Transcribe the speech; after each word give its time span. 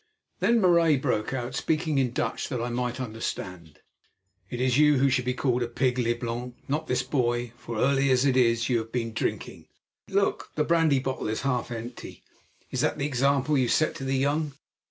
Then 0.39 0.59
Marais 0.59 0.97
broke 0.97 1.31
out, 1.31 1.53
speaking 1.53 1.99
in 1.99 2.09
Dutch 2.11 2.49
that 2.49 2.59
I 2.59 2.69
might 2.69 2.99
understand: 2.99 3.81
"It 4.49 4.59
is 4.59 4.79
you 4.79 4.97
who 4.97 5.11
should 5.11 5.25
be 5.25 5.35
called 5.35 5.75
pig, 5.75 5.99
Leblanc, 5.99 6.55
not 6.67 6.87
this 6.87 7.03
boy, 7.03 7.53
for, 7.55 7.77
early 7.77 8.09
as 8.09 8.25
it 8.25 8.35
is, 8.35 8.67
you 8.67 8.79
have 8.79 8.91
been 8.91 9.13
drinking. 9.13 9.67
Look! 10.09 10.49
the 10.55 10.63
brandy 10.63 10.97
bottle 10.97 11.27
is 11.27 11.41
half 11.41 11.69
empty. 11.69 12.23
Is 12.71 12.81
that 12.81 12.97
the 12.97 13.05
example 13.05 13.55
you 13.55 13.67
set 13.67 13.93
to 13.97 14.03
the 14.03 14.17
young? 14.17 14.53